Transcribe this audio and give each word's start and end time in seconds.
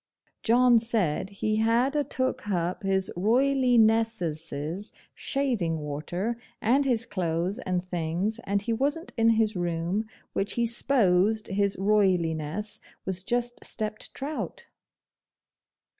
John 0.41 0.79
said 0.79 1.29
he 1.29 1.57
had 1.57 1.95
a 1.95 2.03
took 2.03 2.41
hup 2.45 2.81
His 2.81 3.11
Roilighnessesses 3.15 4.91
shaving 5.13 5.77
water, 5.77 6.39
and 6.59 6.85
his 6.85 7.05
clothes 7.05 7.59
and 7.59 7.85
things, 7.85 8.39
and 8.45 8.63
he 8.63 8.73
wasn't 8.73 9.13
in 9.15 9.29
his 9.29 9.55
room, 9.55 10.05
which 10.33 10.53
he 10.53 10.65
sposed 10.65 11.49
His 11.49 11.75
Royliness 11.77 12.79
was 13.05 13.21
just 13.21 13.63
stepped 13.63 14.15
trout. 14.15 14.65